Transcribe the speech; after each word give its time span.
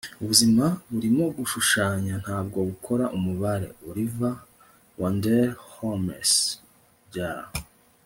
ubuzima 0.23 0.65
burimo 0.91 1.23
gushushanya, 1.37 2.13
ntabwo 2.23 2.57
bukora 2.69 3.05
umubare.- 3.17 3.67
oliver 3.89 4.35
wendell 4.99 5.49
holmes, 5.73 6.31
jr 7.13 7.41